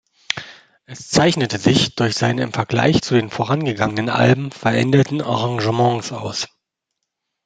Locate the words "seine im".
2.15-2.53